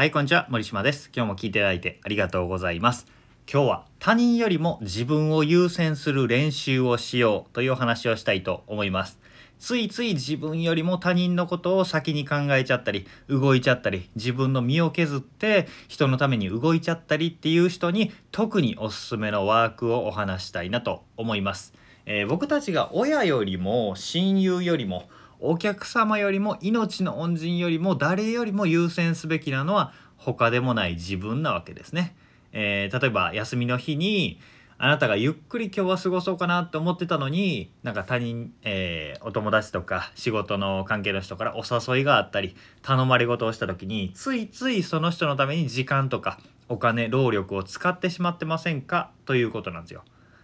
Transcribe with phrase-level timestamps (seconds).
[0.00, 0.46] はい、こんにちは。
[0.48, 1.10] 森島です。
[1.14, 3.06] 今日も聞いていただいてありがとうございます。
[3.46, 9.20] 今日は他人よりも自分を優先する練習をしようというお話をしたいと思います。
[9.58, 21.74] ついつい自分よりも他人のことを先に考えちゃったり、動いちゃったり、自分の身を削って人のために動いちゃったりっていう人に特におすすめのワークをお話したいなと思います。
[22.06, 25.10] えー僕たちが親よりも親友よりも
[25.40, 32.14] お客様よりも命の恩人よりも誰よりも優先すべきなのは他でもない自分なわけですね。
[32.52, 34.38] えー例えば休みの日に
[34.82, 49.10] あなたがゆっくり今日は過ごそうかなって思ってたのになんか他人、えーお友達とか仕事の関係の人からお誘いがあったり頼まれ事をした時についついその人のために時間とかお金労力を使ってしまってませんか？
[49.26, 50.02] ということなんですよ。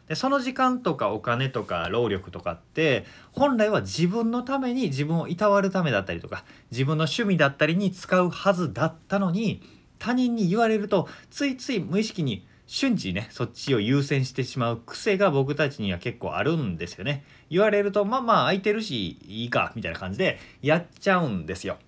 [0.08, 9.62] でその時間とかお金とか労力とかって本来は自分のために自分をいたわるためだったりとか自分の趣味だったりに使うはずだったのに
[9.98, 17.24] 他人に言われるとついつい無意識に瞬時にねそっちを優先してしまう癖が僕たちには結構あるんですよね。
[17.48, 21.78] 言われるとまあまあ空いてるしいいかみたいな感じでやっちゃうんですよ。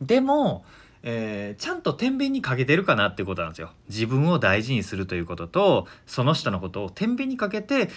[0.00, 0.64] でも、
[1.02, 3.70] えーちゃんと天秤にかけてるかなってことなんですよ。
[3.88, 7.88] 自分を大事にするということとその人のことを天秤にかけてん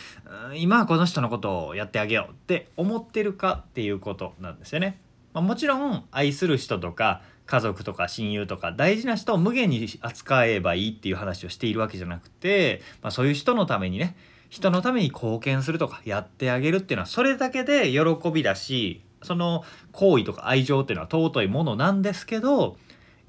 [0.56, 5.00] 今はこの人のことをやってあげようって思ってるかっていうことなんですよね。
[5.34, 14.16] まあ、もちろん愛する人とか家族とか親友とか大事な人を無限に扱えばいいっていう話をしているわけじゃなくて、まあ、そういう人のためにね
[14.50, 22.78] 人のために貢献するとかやってあげるっていうのはそれだけで喜びだしその行為とか愛情っていうのは尊いものなんですけど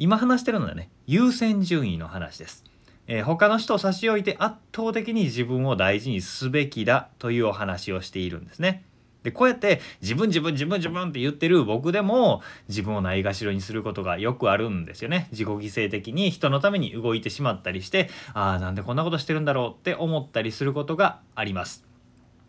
[0.03, 2.64] 今話してるのはね優先順位の話です。
[3.06, 8.84] えー他の人を差し置いて圧倒的に自分を大事にすべきだというお話をしているんですね。
[9.23, 15.28] でこうやって自分自分自分自分って言ってる僕でも自分をないがしろにすることがよくあるんですよね。
[15.30, 21.84] 自己犠牲的に人のために動いてしまったりしてああなんでこんなことしてるんだろうって思ったりすることがあります。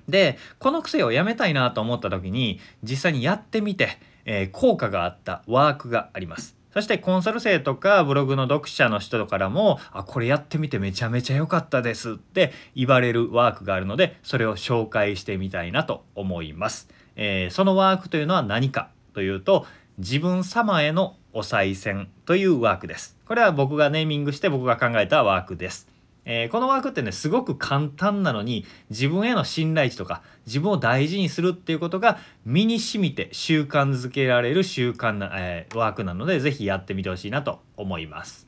[0.09, 6.62] でこの癖をやめたいなと思った時に実際にやってみて、えー効果があったワークがあります。
[6.73, 16.89] そしてコンサル生とかブログの読者の人からも「あこれやってみてめちゃめちゃ良かったです」って言われるワークがあるのでそれを紹介してみたいなと思います。
[17.16, 19.67] えーそのワークというのは何かというと
[20.00, 23.17] 自分様へのお賽銭というワークです。
[23.26, 25.92] これは僕がネーミングして僕が考えたワークです。
[26.26, 38.48] えーこのワークってねすごく簡単なのに自分への信頼値とか自分を大事にするっていうことが身に染みて習慣づけられる習慣な、えーワークなのでぜひやってみてほしいなと思います。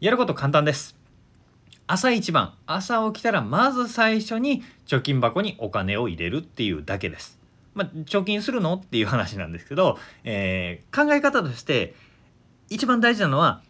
[0.00, 0.96] やること簡単です。
[1.86, 7.38] 朝一番朝起きたらまず最初に貯金箱にお金を入れるっていうだけです。
[7.74, 11.94] まあ、貯金するのっていう話なんですけど、えー考え方として
[12.70, 13.62] 一番大事なのは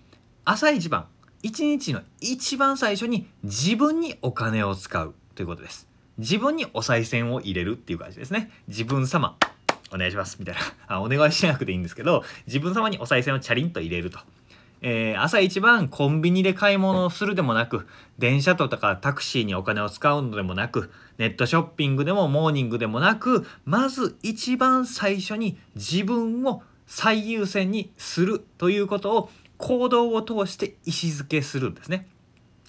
[0.45, 1.07] 朝一番
[1.43, 5.89] 一日の一番最初に自分にお金を使うということです。
[6.19, 8.51] 自分にお賽銭を入れるっていう感じですね。
[8.69, 9.37] 自分様。
[9.93, 10.37] お願いします。
[10.39, 10.61] みたいな。
[10.87, 14.21] あお願いしなくていいんですけど自分様にお賽銭をチャリンと入れると。
[14.83, 17.87] えー朝一番コンビニで買い物をするでもなく
[18.19, 29.31] 電車とかタクシーにお金を使うのでもなくネットショッピングでもモーニングでもなくまず一番最初に自分を最優先にするということを
[29.63, 32.09] 行動を通して意思づけするんですね。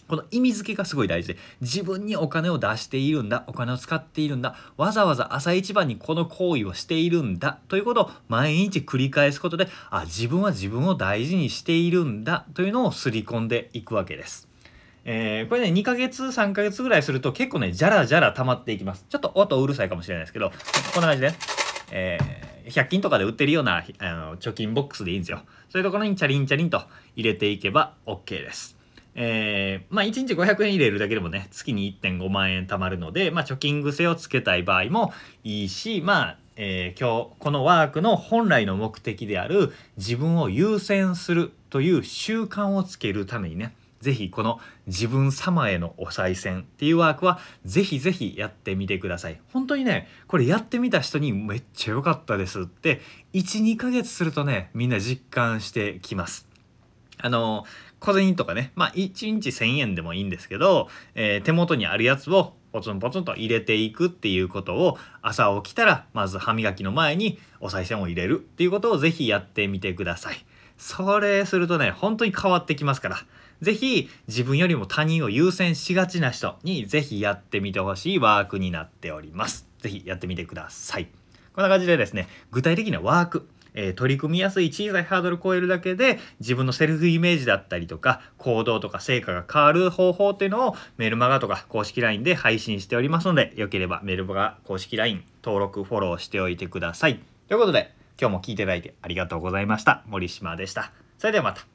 [0.07, 14.47] この意味付けがすごい大事で自分にお金を出しているんだお金を使っているんだわざわざ朝一番にこの行為をしているんだということを毎日繰り返すことであ自分は自分を大事にしているんだというのを刷り込んでいくわけです。
[15.05, 20.51] えーこれね2ヶ月3ヶ月ぐらいすると結構ねじゃらじゃら溜まっていきますちょっと音うるさいかもしれないですけど
[20.93, 21.37] こんな感じでね、
[21.93, 25.41] えー100均とかで売ってるようなあの貯金ボックスでいいんですよ。
[25.69, 26.81] そういうところにチャリンチャリンと
[27.15, 28.77] 入れていけば OK です。
[29.15, 49.39] えーまあ1日500円入れるだけでもね月に1.5万円貯まるので、まあ、貯金癖をつけたい場合もいいしまあ、えー今日このワークの本来の目的である自分を優先するという習慣をつけるためにねぜひこの自分様へのお賽銭っていうワークはぜひぜひやってみてください。
[49.53, 53.01] 本当にね、これやってみた人にめっちゃ良かったですって
[53.33, 56.47] 1、2ヶ月するとね、みんな実感してきます。
[57.17, 57.65] あの
[57.99, 70.45] 小銭とかね、まあ1日1000円でもいいんですけど、えー手元にあるやつをポツンポツンと入れていくっていうことを朝起きたらまず歯磨きの前にお賽銭を入れるっていうことをぜひやってみてください。
[70.77, 73.17] それするとね、本当に変わってきますから。
[73.61, 79.67] ぜひ自分よりも他人を優先しがちな人にぜひやってみてほしいワークになっております。
[79.79, 81.07] ぜひやってみてください。
[81.53, 100.03] こんな感じでですね、具体的なワーク、えー取り組みやすい小さいハードルを超えるだけで自分のセルフイメージだったりとか行動とか成果が変わる方法っていうのをメルマガとか公式 LINE で配信しておりますのでよければメルマガ公式 LINE 登録フォローしておいてくださいということで今日も聞いていただいてありがとうございました。
[100.07, 100.91] 森島でした。
[101.17, 101.73] それではまた。